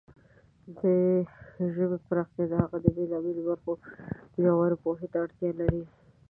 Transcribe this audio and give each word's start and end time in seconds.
د 0.79 0.81
ژبې 1.75 1.97
پراختیا 2.07 2.45
د 2.49 2.53
هغې 2.61 2.79
د 2.83 2.87
بېلابېلو 2.95 3.41
برخو 3.49 3.71
د 4.41 4.45
ژورې 4.57 4.77
پوهې 4.83 5.07
ته 5.11 5.17
اړتیا 5.23 5.51
لري. 5.59 5.81